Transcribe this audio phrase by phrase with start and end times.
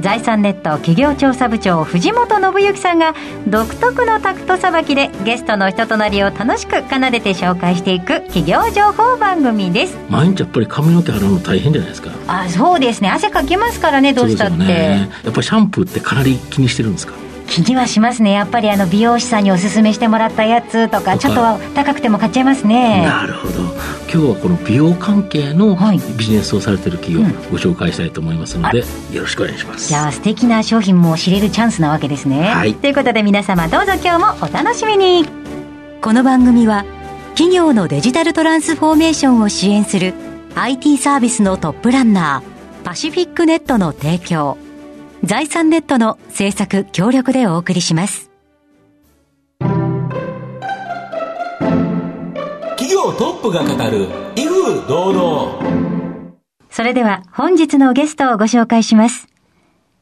[0.00, 3.14] 財産ネット企業調査部長藤本信之さんが
[3.48, 9.96] 独特のタクトさばきでゲストの人となりを楽しく奏でて紹介していく企業情報番組です。
[10.08, 12.10] 毎日やっぱり髪の毛洗うの大変じゃないですか？
[12.28, 13.10] あそうですね。
[13.10, 17.14] 汗かきますからねどうしたって、ね、やっぱりシャンプーってかなり気にしてるんですか？
[17.48, 18.32] 気にはしますね。
[18.32, 23.02] やっぱりあの美容師さんにおすすめしてもらったやつとかちょっと高くても買っちゃいますね。
[23.02, 23.54] なるほど。
[24.10, 25.76] 今日はこの美容関係の
[26.16, 29.88] ビジネスをされてる企業をご紹介したいと思いますので、うん、よろしくお願いします。
[29.88, 35.26] じゃあ素敵な商品も知れるチャンスなわけですね、はい、ということで皆様どうぞ今日もお楽しみに。
[36.00, 36.84] この番組は
[37.30, 40.14] 企業のデジタルトランスフォーメーションを支援する
[40.54, 44.58] IT サービスのトップランナーパシフィックネットの提供
[45.24, 48.30] 財産ネットの制作協力でお送りします。
[52.78, 55.62] 企業トップが語る威風堂々。
[56.70, 59.26] それでは本日のゲストをご紹介します。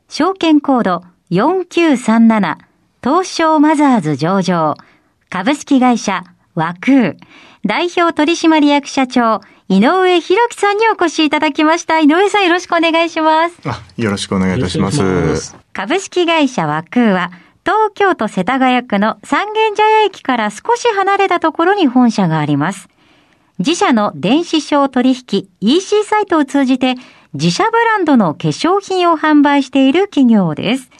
[0.09, 2.59] 証券コード4937
[3.03, 4.77] 東証マザーズ上場
[5.31, 6.23] 株式会社
[6.55, 7.17] 和空
[7.65, 11.99] 代表取締役社長井上弘樹さんにお越しいただきました。
[11.99, 13.59] 井上さんよろしくお願いします。
[13.65, 15.57] あ、よろしくお願いいたします。
[15.73, 17.33] 株式会社和空は、
[17.65, 22.89] 東京都世田谷区の三軒茶屋駅から少し離れたところに本社があります。
[23.59, 26.95] 自社の電子商取引 EC サイトを通じて
[27.35, 30.91] 自社ブランドの化粧品を販売している企業です。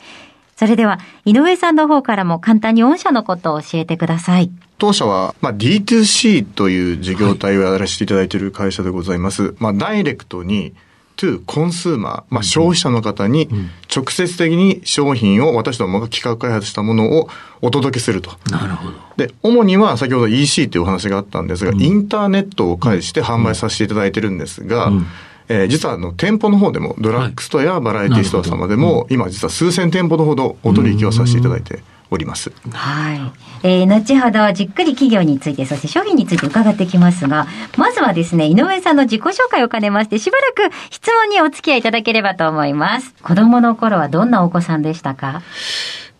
[0.57, 4.49] それでは、井上さんの方からも簡単に御社のことを教えてください。
[4.79, 9.43] 当社は、まあ、D2C という事業体をやらせていただいている会社でございます。
[9.43, 10.73] はい、まあ、ダイレクトに、
[11.15, 13.49] トゥコンスーマー、まあ、消費者の方に
[13.93, 17.29] 直接的に商品を私どもが企画開発したものを
[17.61, 18.31] お届けすると。
[18.51, 18.93] なるほど。
[19.17, 25.07] で、主には先ほど EC というお話があったんですが、うん、インターネットを介して販売させていただいてるんですが、うん
[25.49, 32.51] えー、実はあの店舗の方でもドラッグストアやバラエティストア様でも、はい、今実は数千店舗のほどお取引をさせていただいております。
[32.71, 33.19] はい。
[33.63, 37.47] えー、後ほどじっくり企業について、そして商品について伺ってきますが、
[37.77, 43.13] まずはですね、井上さんの自己紹介を兼ねまして、しばらく質問にお付き合いいただければと思います。
[43.21, 45.41] 子供の頃はどんなお子さんでしたか？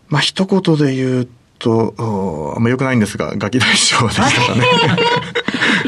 [0.08, 1.28] まあ、一言で言う
[1.58, 4.66] と、あんま良くないんですが、ガキ大将でしたかね。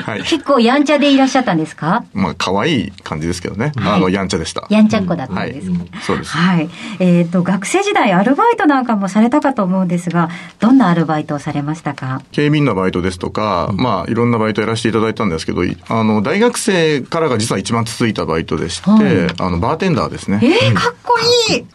[0.04, 2.04] はい、結構やんちゃでいらっしゃったんですか？
[2.12, 3.72] まあ、可愛い感じですけどね。
[3.76, 4.66] はい、あの、やんちゃでした。
[4.68, 6.30] やんちゃっ子だったんですか、うんはい、そうです。
[6.30, 6.70] はい。
[6.98, 12.22] えっ、ー、と、学生時代アルバイトなんかもされたかと思うんですが、どんなアルバイトをされましたか？
[12.32, 19.02] 警備員のバイトですとか、うん、まあ、いろんなバイトやらせていただいたんですけど、あの、大学生からが実は一番続いたバイトでして、はい、
[19.38, 20.40] あの、バーテンダーですね。
[20.42, 21.26] えー、かっこいい、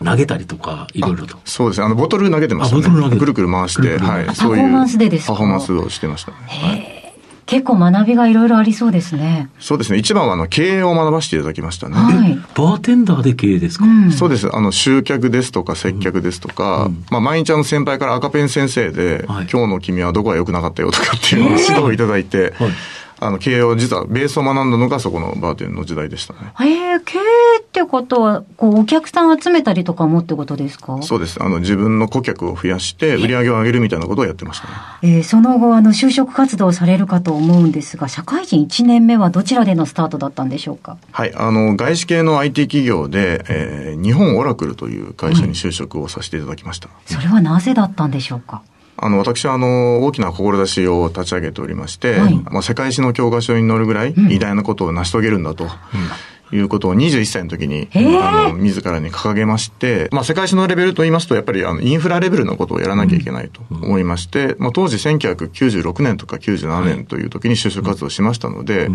[0.03, 1.37] 投げたりとか、いろいろと。
[1.45, 1.85] そうですね。
[1.85, 3.17] あの、ボトル投げてましたね。
[3.17, 4.35] くるくる回して、はい。
[4.35, 4.63] そういう。
[4.63, 5.33] パフォーマンスでですか？
[5.33, 6.37] パフォーマンスをしてましたね。
[6.47, 7.01] はい
[7.47, 9.51] 結構学びがいろいろありそうですね。
[9.59, 9.99] そうですね。
[9.99, 11.95] 一番はあの経営を学ばせていただきましたね。
[11.95, 14.49] はい、バーテンダーで経営ですか、うん、そうです。
[14.51, 22.71] あの集客ですとか接客ですとか、うん、まあ毎日あの先輩から赤ペン先生で、はい、今日の君はどこが良くなかったよとかっていうのを指導をいただいて、はい
[23.19, 26.39] あの、経営を実はベースを学んだのがそこのバーテンの時代でしたね。
[26.59, 31.01] へえ、経営ってことは、こう、お客さん集めたりとかもってことですか？
[31.01, 31.41] そうです。
[31.41, 34.73] あの、自分の顧客を増やして、売り上げを上げるみたいなことをやってましたね。
[35.03, 40.97] えー、その後、あの、就職活動されるかと思うんですが、社会人1年目はどちらでのスタートだったんでしょうか？
[41.11, 41.33] はい。
[41.35, 46.89] あの、外資系の IT 企業で、えー、日本オラクルという会社に就職をさせていただきました。
[47.05, 48.61] それはなぜだったんでしょうか？
[48.97, 55.65] あの、私は、あの、大きな志を立ち上げておりまして、はい、まあ、世界史の教科書に載るぐらい偉大なことを成し遂げるんだと。
[55.65, 55.71] うん
[56.53, 57.89] いうことを21歳の時に、
[58.21, 68.89] あの、自らに掲げまして、まあ、世界史のレベルと言いますと、やっぱり、あの、インフラレベルのことをやらなきゃいけないと思いまして、まあ、当時1996年とか97年という時に就職活動しましたので、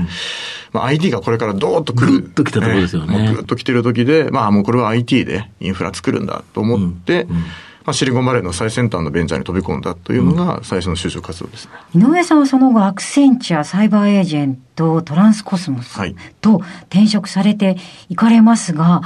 [0.73, 2.21] まあ、IT がこれからドーッと来る。
[2.21, 3.35] ぐっと来たところですよね。
[3.35, 7.45] ぐっと来てる時で、まあ、もうこれは IT でインフラ作るんだと思って、うんうん
[7.91, 15.99] まあ、シリコンバレーの最先端のベンチャーに飛び込んだというのが最初の就職活動ですね、井上さんはその後アクセンチャーサイバーエージェントトランスコスモス
[16.41, 17.79] と転職されて
[18.09, 19.03] いかれますが、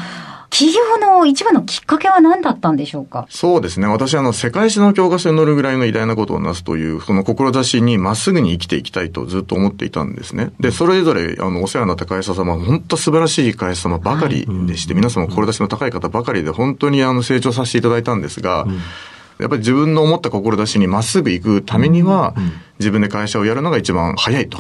[0.57, 3.27] 企業の一番のきっかけは何だったんでしょうか？
[3.29, 3.89] そうですね。
[3.89, 10.53] 私、あの、世界史の教科書に載るぐらいの偉大なことをなすという、その志にまっすぐに生きていきたいとずっと思っていたんですね。
[10.61, 18.79] で、それぞれ、あの、お世話になった会社様、本当素晴らしい会社様ばかりでして、はい、皆様志の高い方ばかりで、本当にあの、成長させていただいたんですが、うん。
[19.41, 22.35] やっぱり自分の思った志にまっすぐ行くためには、
[22.79, 24.59] 自分で会社をやるのが一番早いと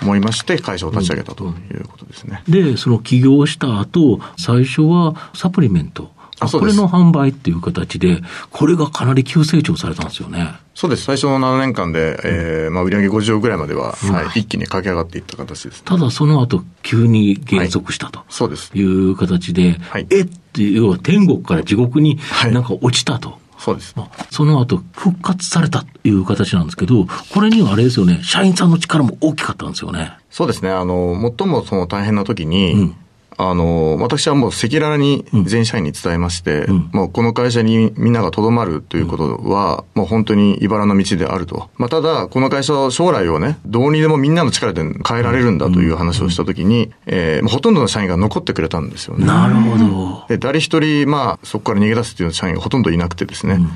[0.00, 2.42] 思いまして、会社を立ち上げたということですね。
[2.48, 6.12] で、その起業した後、最初はサプリメント。
[6.40, 8.20] これの販売っていう形で、
[8.50, 10.54] これがかなり急成長されたんですよね。
[10.74, 11.04] そうです。
[11.04, 18.72] 最初の7年間で、えー、まあ、売上50億ぐらいまでは、はい、一気に駆け上がっていった形です、ね、ただ、その後、急に減速したと、はい、そうです。
[18.74, 22.18] いう形で、はい、えっていう、要は天国から地獄に
[22.50, 23.38] なんか落ちたと。
[23.58, 23.94] そうです。
[23.96, 30.12] まあ、その後、復活されたという形なんですけど、これにはあれですよね、社員さんの力も大きかったんですよね。
[30.30, 30.70] そうですね。
[30.70, 32.96] あの、最もその大変な時に、うん
[33.36, 41.70] あの、私はもう赤裸々に全社員に伝えまして、うん、もうこの会社にみんながとどまるということは、もう本当に茨の道であると。
[41.76, 49.26] まあ、ただ、この会社は将来をね、どうにでもみんなの力で変えられるんだという話をしたときに、えー、ほとんどの社員が残ってくれたんですよね。
[49.26, 50.26] なるほど。
[50.28, 53.54] で、誰一人、まあ、そこから逃げ出すっていう社員がほとんどいなくてですね。
[53.54, 53.70] うん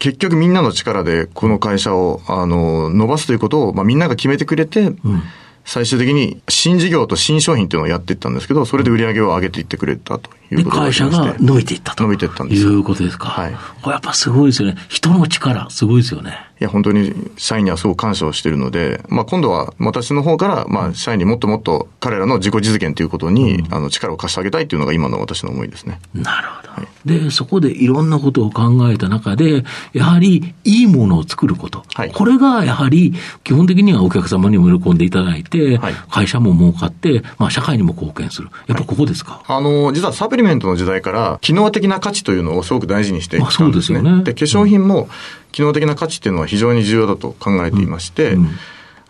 [0.00, 5.22] 結局みんなの力でこの会社を、あの、伸ばすということを、まあ、みんなが決めてくれて、うん
[5.64, 12.04] 最終的に新事業と新商品っていうのをやっていったんですけど、それで売り上げを上げていってくれたということで会社が伸びていったと。
[12.04, 13.28] 伸びていったんですいうことですか。
[13.28, 13.52] はい。
[13.82, 14.76] これやっぱすごいですよね。
[14.88, 16.38] 人の力、すごいですよね。
[16.60, 26.00] いや、本当に社員にはすごく感謝をしているので、まあ今度は私の方から、まあ社員にもっともっと彼らの自己実現ということに、うん、あの力を貸してあげたいというのが今の私の思いですね。
[26.14, 26.72] なるほど。
[26.74, 31.82] はい、で、そこでいろんなことを考えた中で、やはりいいものを作ること。
[31.92, 38.48] はい、これがやはり基本的にはお客様にも喜んでいただいて、はい、会社も儲かって、まあ社会にも貢献する。
[38.68, 43.66] やっぱここですか、あの、実はサプリメントの時代から機能的な価値というのをすごく大事にしていたんですね。
[43.66, 44.24] そうですよね。
[44.24, 45.08] で、化粧品も、
[45.52, 48.50] 機能的な価値っていうのは非常に重要だと考えていまして、うんうん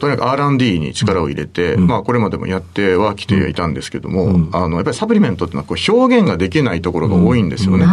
[0.05, 7.87] とにかく R&D に力を入れて、うん、まあこれまでもやってはきてはいたんですけども、うん、あのやっぱりサプリメントっていうのはこう表現ができないところが多いんですよね。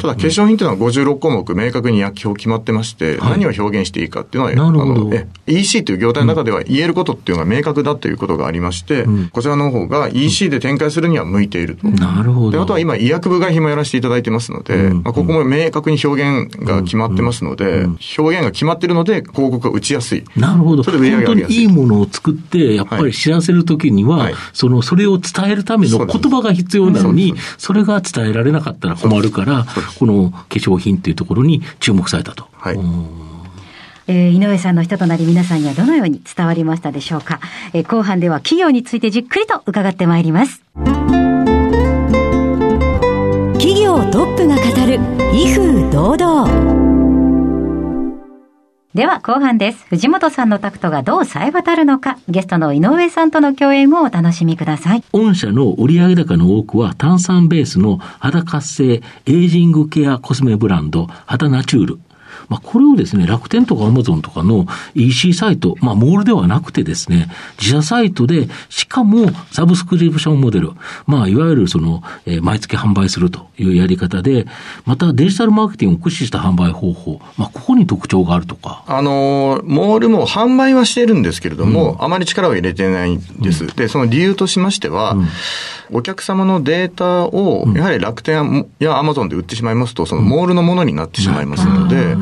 [0.00, 11.88] ただ化粧品っていうのは56項目明確に薬機法決まってまして、はい、何を表現していいかっていうのは、あのえ EC という業態の中では言えることっていうのが明確だということがありまして、うん、こちらの方が EC で展開するには向いていると。
[11.88, 12.50] なるほど。
[12.52, 17.86] で、あとは今医薬部外品もやらせていただいてますので、まあ、ここも明確に表現が決まってますので、
[18.18, 20.24] 表現が決まってるので広告が打ちやすい。
[20.36, 20.82] なるほど。
[20.82, 21.54] それで売り上げが上げい。
[21.54, 29.66] いいものを作って、やっぱり知らせるときには、はい、その、それを伝えるための言葉が必要なのに、それが伝えられなかったら困るから、
[29.98, 32.46] この化粧品っていうところに注目されたと。
[32.52, 32.78] はい。
[34.08, 37.40] えー、井上さんの人となり皆さんにはどのように伝わりましたでしょうか、
[37.72, 40.62] えー、後半では企業についてじっくりと伺ってまいります。
[43.58, 45.00] 企業トップが語る
[45.34, 46.75] 威風堂々
[48.96, 49.84] では後半です。
[49.90, 55.04] 藤本さんのタクトがどう冴え渡るのか、ゲストの井上さんとの共演をお楽しみください。
[55.12, 61.98] 御社の売上高の多くは炭酸ベースの肌活性エイジングケアコスメブランド、肌ナチュール。
[62.48, 67.28] まあ、これをですね、楽天とかアマゾンとかの EC サイト、まあ、モールではなくてですね、
[67.58, 70.72] 自社サイトで、しかもサブスクリプションモデル、
[71.06, 74.46] まあ、いわゆるその、えー、毎月販売するというやり方で、
[74.84, 78.84] またデジタルマーケティングを駆使した販売方法、まあ、ここに特徴があるとか。
[78.86, 83.64] あの、モールも販売はしてるんですけれども、うん、あまり力を入れてないんです。
[83.64, 85.28] うん、で、その理由としましては、うん。
[85.92, 92.16] お客様のデータを、やはり楽天やアマゾンで売ってしまいますと、そのモールのものになってしまいますので、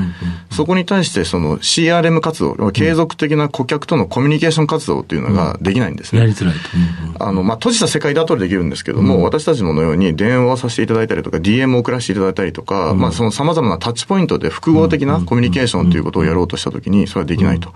[0.50, 6.20] そこに対してその CRM 活動、継続的な顧客とのコミュニケーション活動っていうのができないんですね。
[6.20, 7.24] やりづらいと。
[7.24, 17.72] あの、まあ、閉じた世界だとできるんですけども、私たちのように電話をさせていただいたりとか、DM を送らせていただいたりとか、まあ、その様々なタッチポイントで複合的なコミュニケーションということをやろうとしたときに、それはできないと。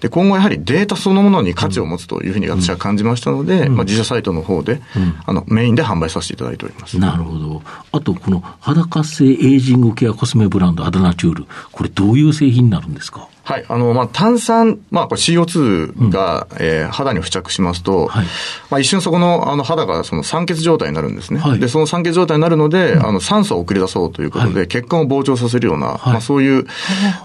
[0.00, 4.80] で、今後やはりデータそのものに価値を持つというふうに私は感じましたので、まあ、自社サイトの方で、
[5.26, 6.98] あの、メインで販売させていただいております。
[6.98, 7.62] なるほど。
[7.92, 11.46] あと、この肌活性エイジングケアコスメブランド、アダナチュール。
[11.80, 13.26] これどういう製品になるんですか？
[13.50, 13.64] はい。
[13.68, 18.26] あの、まあ、炭酸、まあ、これ CO2 が、うん、えー、肌に付着しますと、はい、
[18.70, 21.40] まあ、一瞬そこの、あの、肌がその酸欠状態になるんですね。
[21.40, 26.64] はい、で、その酸欠状態になるので、うん、あの、酸素を送り出そうということで、はい、血管を膨張させるような、まあ、そういう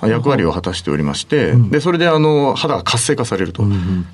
[0.01, 3.63] 役割を果たしておりまして、で、それで、あの、肌が活性化されると。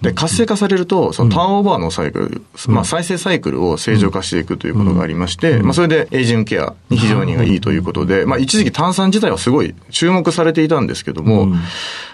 [0.01, 2.41] で、活性化されると、そのターンオーバーのサイクル、
[2.73, 11.47] まあ、再生サイクルを正常化していくということがありまして、まあ、それで、エイジングケアに非常にいいということで、まあ、一時期炭酸自体はすごい注目されていたんですけども、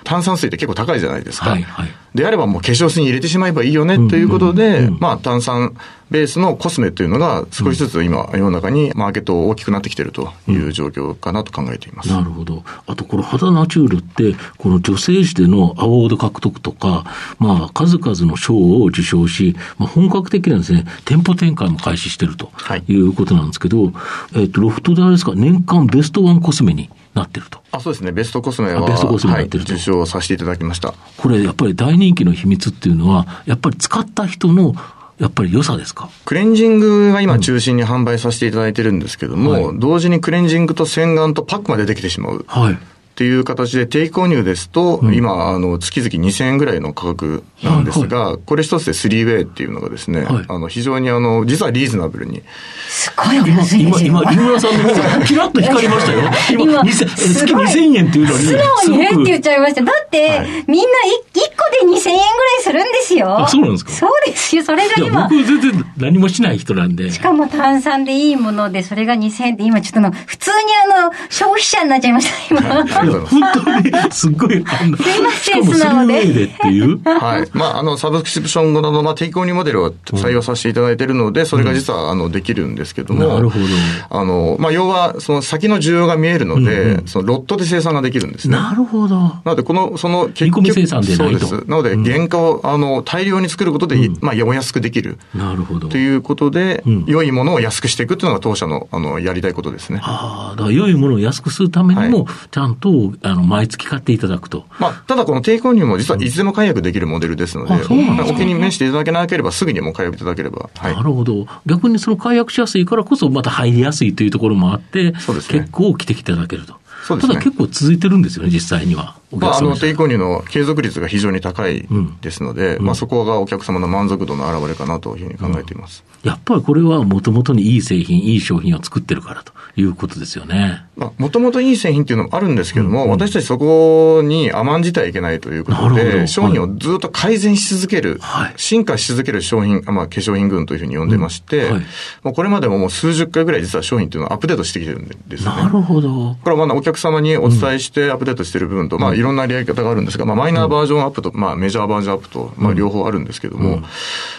[0.04, 1.52] 炭酸水って結構高いじゃないですか。
[1.52, 5.78] はいはい、であればもう化粧水に入れてしまえばいいよねということで、まあ炭酸
[6.10, 12.10] ベースのコスメというのが少しずつ今世の中にマーケット大きくなってきているという状況かなと考えています。
[12.10, 12.64] なるほど。
[12.88, 17.06] あとこの肌ナチュールって、この女性誌でのアワード獲得とか、
[17.40, 22.52] まあ数々の賞を受賞し、まあ本格的なですね、店舗展開も開始していると
[22.88, 23.94] いうことなんですけど、はい、
[24.36, 27.60] えっ、と、ロフトであれですか、年間ベストワンコスメになってると。
[27.72, 30.94] あそうですね、ベストコスメは、ベストコスメはい、受賞させていただきました。
[31.18, 34.76] これ、やっぱり大人気の秘密っていうのは、やっぱり使った人の
[35.18, 36.10] やっぱり良さですか？
[36.26, 42.46] クレンジングが今中心に販売させていただいてるんですけども、はい、同時にクレンジングと洗顔とパックまでできてしまう。
[42.48, 42.78] はい。
[43.18, 52.44] っていう形で定期購入ですと、うん、今、あの、月々2000円ぐらいの価格なんですが、はいはい、これ一つで 3way っていうのがですね、はい、あの、非常にあの、実はリーズナブルに。
[52.88, 56.20] すごいお安いです今、今、井村さんの方が キラッと光りましたよ。
[56.52, 58.40] 今、今月2000円っていうのに。
[58.40, 59.82] 素直にえって言っちゃいました。
[59.82, 60.88] だって、はい、みんな
[61.34, 62.28] 1個で2000円ぐらい
[62.62, 63.40] するんですよ。
[63.40, 63.92] あ、そうなんですか？
[63.94, 64.64] そうですよ。
[64.64, 65.24] それが今。
[65.24, 67.12] 僕全然何もしない人なんで。
[67.12, 70.56] しかも炭酸でいいもので、それが2000円って今ちょっとの、普通に
[70.94, 73.07] あの、消費者になっちゃいました、今。
[73.12, 76.26] 本当に、すっごい、すいません、素直で。
[76.26, 77.00] でっていう。
[77.04, 77.50] はい。
[77.54, 83.28] まあ、あの、サブスクリプション後の、まあ、提供にモデルを採用させていただいているので、それが実は、あの、できるんですけども。
[83.28, 83.66] なるほど。
[84.10, 88.56] あの、まあ、要は、その先の需要が見えるので、そのロットで生産ができるんですね。
[88.56, 89.18] なるほど。
[89.18, 91.64] なので、この、その、結局、生産でそうです。
[91.68, 95.18] なので、原価を、あの、大量に作ることで、まあ、お安くできる。
[95.34, 95.88] なるほど。
[95.88, 100.00] ということで、良いものを安くしていくっていうのが当社の、あの、やりたいことですね。
[100.04, 102.90] ああ、だから良いものを安くするためにも、ちゃんと、
[103.22, 104.66] あの、毎月買っていただくと。
[104.80, 110.70] まあ、ただこの低購入も実はいつでも解約できるモデルですので、お気に召していただけなければ、すぐにも解約いただければ。
[110.76, 111.48] はい、なるほど。
[111.66, 116.74] 逆にその解約しやすいからこそ、また入りやすいというところもあって、そうですね、結構来ていただけると。
[116.74, 119.16] ね、ただ結構続いてるんですよね、実際には。
[119.36, 121.86] まあ、あの、低購入の継続率が非常に高い
[122.22, 126.06] ですので、うん、まあ、そこがお客様の満足度の表れかなというふうに考えています。
[126.24, 130.86] うん、やっぱりこれはもともとにいい製品、いい商品を作ってるからということですよね。
[130.96, 141.86] まあ、もともといい製品っていうのもあるんですけども、うん、私たちそこに甘んじてはいけないということで、商品をずっと改善し続ける、はい、進化し続ける商品、まあ、化粧品群というふうに呼んでまして、はい、
[142.24, 145.50] もうこれまでももう数十回ぐらい実は商品っていうのをアップデートしてきてるんですね。
[145.50, 146.38] なるほど。
[146.42, 153.82] これはまあお客様にお伝えしてアップデートしている部分と、まあ、いろんなやり方があるんですが、まあ、マイナーバージョンアップと、まあ、メジャーバージョンアップと、まあ、両方あるんですけども、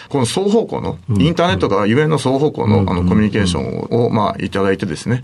[0.09, 5.23] この双方向の、インターネットがゆえの双方向の、あの、コミュニケーションを、まあ、いただいてですね、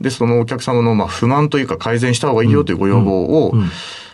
[0.00, 3.52] で、そのお客様の、まあ、不満というか改善した方がいいよというご要望を、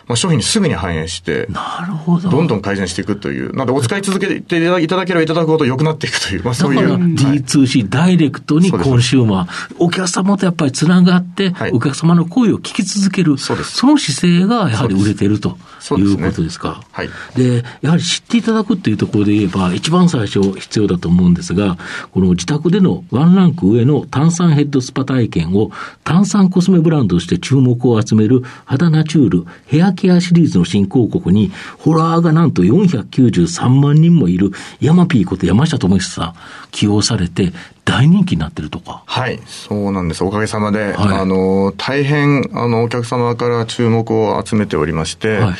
[0.07, 2.29] まあ、商品にすぐに反映して、なるほど。
[2.29, 3.53] どんどん改善していくという。
[3.55, 6.95] なので、お使い続けていただければいただくほど良くなっていくという、まあ、そういう。
[6.95, 13.37] D2C、はい、ダイレクトにコンシューマー、お客様とやっぱりつながって、はい、お客様の声を聞き続ける。
[13.39, 13.77] そうです。
[13.77, 15.57] その姿勢がやはり売れてると
[15.97, 16.83] いうことですか。
[16.91, 17.09] はい。
[17.35, 21.77] で、やはり知っていただくっていうところで言えば、一番最初必要だと思うんですが、
[22.11, 25.71] この自宅でのワンランク上の炭酸ヘッドスパ体験を
[26.03, 36.33] 炭酸コスメブランドとして注目を集める肌ナチュールヘアケアシリーズの新興国に、ホラーがなんと493万人もいる、ヤマピーこと山下智久さん、
[36.71, 37.53] 起用されて、
[37.85, 39.03] 大人気になってるとか。
[39.05, 40.23] はい、そうなんです。
[40.23, 45.55] おかげさまで、はい、あの、大変、あの、お客様から注目を集めておりまして、はい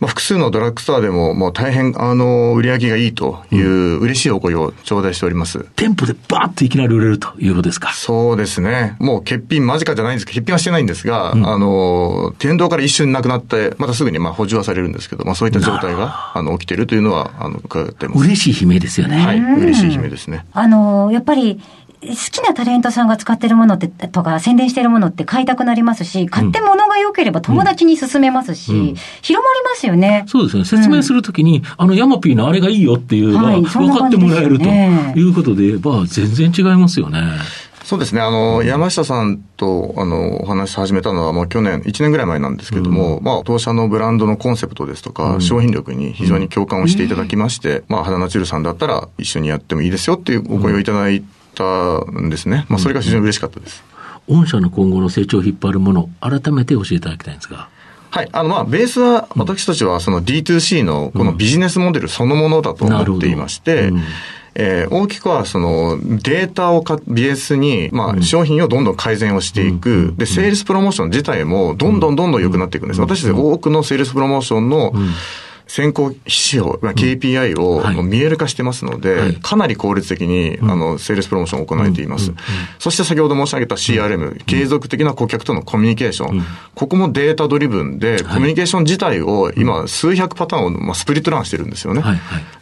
[0.00, 5.58] まあ、複数のドラッグストアでも、もう大変、あの、売り上げがいいという嬉しいお声を頂戴しております。
[5.58, 7.92] うん、店舗でバーッといきなり売れるということですか？
[7.92, 8.96] そうですね。
[8.98, 18.20] もう欠品間近じゃないんですけど、欠品はしてないんですが、うん、あの、店頭から一瞬なくなって、またすぐにまあ補充はされるんですけど、まあそういった状態が、あの、起きているというのは、あの、伺ってます。
[18.24, 19.18] 嬉しい悲鳴ですよね。
[19.18, 20.44] はい、嬉しい悲鳴ですね。
[20.52, 21.60] あの、やっぱり、
[22.08, 30.24] 好きなタレントさんが使ってるものってとか宣伝してるものって買いたくなりますし、買って物が良ければ友達に勧めますし、うんうん、広まりますよね。
[30.26, 30.64] そうですね。
[30.64, 37.20] 説明するときに、あのヤマピーのあれがいいよっていうのが分かってもらえるということで言えば、全然違いますよね。
[37.84, 38.22] そうですね。
[38.22, 51.22] あの、山下さんと、あの、お話し始めたのは、もう去年、1年ぐらい前なんですけども、うん、まあ、当社のブランドのコンセプトですとか、うん、商品力に非常に共感をしていただきまして、うん、まあ、肌ナチュルさんだったら一緒にやってもいいですよっていうお声をいただい
[51.54, 52.66] たんですね。
[52.68, 53.82] まあ、それが非常に嬉しかったです。
[54.28, 57.68] 御社の今後の成長を引っ張るもの、改めて教えていただきたいんですが。
[58.10, 58.28] はい。
[58.32, 64.02] あの、まあ、ベースは、私たちはその D2C のこのビジネスモデルそのものだと思っていまして、うん
[64.56, 73.00] えー、大きくはそのデータをかベースに、まあ、商品をどんどん改善をしていく、で、セールスプロモーション自体もどんどんどんどん良くなっていくんです。
[73.00, 74.92] 私たち多くのセールスプロモーションの、
[75.66, 78.02] 先行指標、まあ、KPI をはい。
[78.02, 79.34] 見える化してますので、はい。
[79.34, 82.32] かなり効率的に、あの、セールスプロモーションを行えています。
[82.78, 86.44] そして先ほど申し上げた CRM、継続的な顧客とのコミュニケーション、
[86.74, 92.02] ここもデータドリブンで、コミュニケーション自体を今、数百パターンを、まあ、スプリットランしてるんですよね。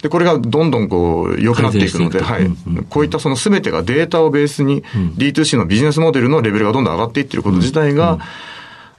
[0.01, 2.49] で、これがどんどんこう、良くなっていくので、はい。
[2.89, 4.83] こういったその全てがデータをベースに、
[5.17, 8.19] D2C のビジネスモデルのレベルがどんどん上がっていってること自体が、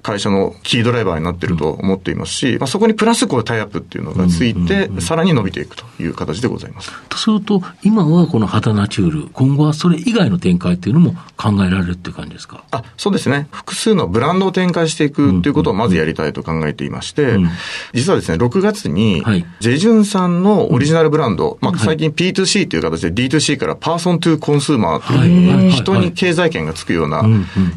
[0.04, 6.92] 会社のキードライバーになってると思っていますし、まあ、そこにプラスこうタイアップっていうのがついて、さらに伸びていくという形でございます。
[7.08, 12.62] とすると、今はこの肌ナチュール、今後はそれ以外の展開っていうのも考えられるっていう感じですか？
[12.70, 13.48] あそうですね。
[13.50, 17.48] 複数のブランドを展開していくということをまずやりたいと考えていまして、ん
[17.94, 27.24] 実はですね、6月にはい、ジェジュンさんのオリジナルブランド、まあ、最近 P2C という形で D2C からパーソントゥコンスーマーという、人に経済圏がつくような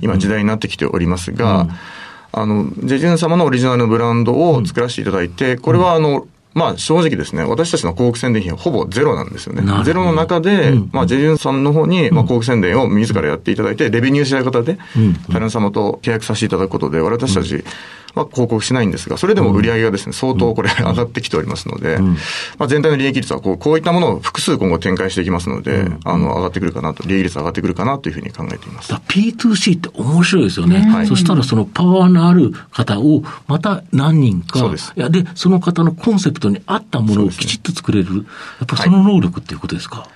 [0.02, 1.68] 今時代になってきておりますが、
[2.42, 10.90] あの、ジェジュン様のオリジナルのブランドを作らせていただいて、これはあの、まあ正直ですね、私たちの広告宣伝費はほぼゼロなんですよねゼロの中で、うん。
[10.92, 17.64] まあジェジュンさんの方に、まあ広告宣伝を自らやっていただいて、レベニューシェア型でうん、タレント様と契約させていただくことで、私たち
[18.18, 22.00] は広告しないんですが、それでも売り上げがですね、相当これ上がってきておりますので、
[22.58, 28.90] まあ全体の利益率はこう、こういったものを複数今後展開していきますので、あの、上がってくるかなと、利益率上がってくるかなというふうに考えています。
[28.90, 30.80] だ P2C って面白いですよね。
[30.82, 31.08] はい。
[31.08, 34.94] そしたらそのパワーのある方をまた何人か、そうです。
[34.96, 38.22] いやで、その方のコンセプトに合ったものをきちっと作れる、や
[38.64, 39.98] っぱその能力っていうことですか？
[39.98, 40.08] はい、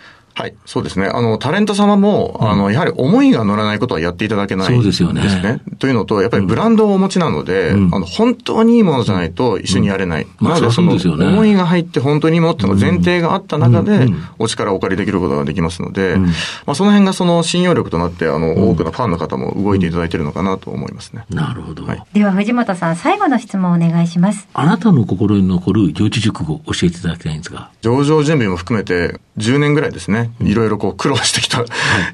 [0.65, 1.07] そうですね。
[1.07, 5.61] あの、タレント様も、あの、やはり思いが乗らないことはやっていただけないそうですよね。
[5.79, 7.95] というのと、やっぱりブランドをお持ちなので、うん。
[7.95, 10.27] あの、本当にいいものじゃないと一緒にやれない。
[10.39, 14.01] まあなので、その、思いが入って本当にいいものっていうのが前提があった中でうん。
[14.01, 16.25] うん、お力をお借りできることができますので、ん。
[16.25, 16.31] ま
[16.67, 21.25] あ、その辺がその信用力となって、あの、多くのファンの方も動いていただいているのかなと思いますね。
[21.29, 21.85] なるほど。
[21.85, 22.03] はい。
[22.13, 24.47] では藤本さん、最後の質問をお願いします。
[24.53, 27.69] あなたの心に残る四字熟語を教えていただきたいんですが。
[27.81, 31.65] 上場準備も含めて10年ぐらいですね、いろいろこう苦労してきた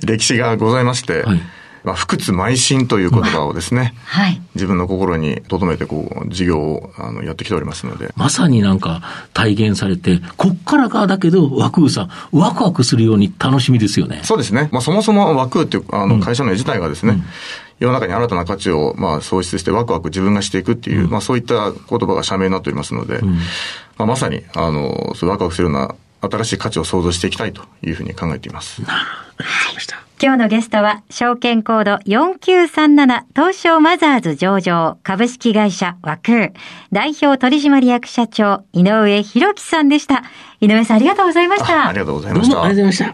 [0.05, 1.41] 歴史がございまして、はい。
[1.83, 4.41] まあ、不屈邁進という言葉をですね、はい。
[4.55, 9.01] 自分の心に留めてこう、事業をあのやってきておりますので、まさになんか
[9.33, 14.19] 体現されて、こっからがだけど、ワクーさん、ワクワクするように楽しみですよね。
[14.23, 14.67] そうですね。
[14.73, 17.23] まあ、そもそも枠っていう、あの、会社の絵自体がですね、
[17.79, 23.21] 世の中に新たな価値を、まあ、創出してワクワク自分がしていくっていう、まあ、そういった言葉が社名になっておりますので、
[23.97, 28.81] まあ、まさに、あの、そういうワクワクするような新しい価値を創造していきたいというふうに考えています。
[30.19, 36.53] 今日のゲストは、証券コード4937東証マザーズ上場株式会社和空
[36.91, 40.23] 代表取締役社長井上博樹さんでした。
[40.59, 41.85] 井上さんありがとうございました。
[41.85, 42.55] あありがとうございました。
[42.55, 43.13] もありがとうございま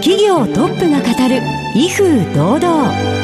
[0.00, 1.42] 企業トップが語る
[1.74, 3.23] 威風堂々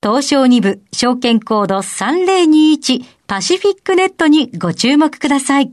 [0.00, 5.72] 東証2部証券コード3021パシフィックネットにご注目ください。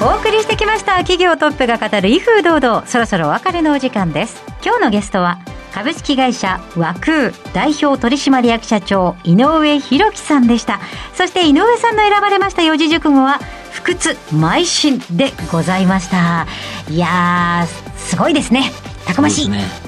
[0.00, 2.86] お送りしてきました企業トップが語る威風堂々。
[2.86, 4.44] そろそろお別れのお時間です。
[4.64, 5.40] 今日のゲストは
[5.72, 10.78] 株式会社和空代表取締役社長井上博樹さんでした。
[11.14, 13.40] そして井上さんの選ばれました四字熟語は
[13.72, 16.46] 不屈邁進でございました。
[16.88, 18.70] いやーすごいですね。
[19.04, 19.83] たくましい、ね。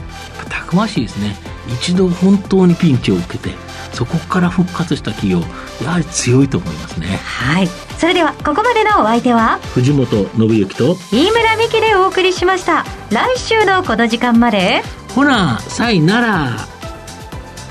[0.76, 1.34] やっぱたくましいですね。
[1.68, 3.54] 一度本当にピンチを受けて、
[3.92, 5.40] そこから復活した企業、
[5.82, 7.18] やはり強いと思いますね。
[7.24, 14.82] はいそれではここまでのお相手は藤本信之と、飯村美希でお送りしました来週のこの時間まで
[15.14, 16.56] ほな、さいなら。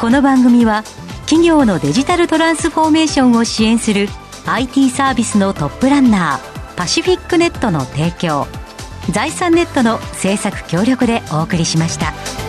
[0.01, 0.83] この番組は
[1.21, 4.09] 企業のデジタルトランスフォーメーションを支援する
[4.47, 8.47] IT サービスのトップランナーパシフィックネットの提供
[9.11, 12.44] 財産ネットの制作協力でお送りしました。